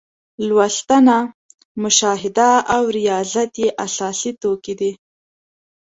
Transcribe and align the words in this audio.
لوستنه، 0.47 1.17
مشاهده 1.83 2.51
او 2.75 2.83
ریاضت 2.97 3.51
یې 3.61 3.69
اساسي 3.85 4.31
توکي 4.41 4.73
دي. 4.79 4.91